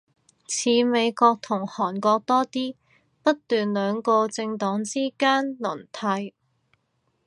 [0.47, 2.73] 似美國同韓國多啲，
[3.21, 6.33] 不斷兩個政黨之間輪替